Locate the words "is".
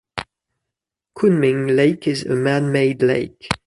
2.07-2.23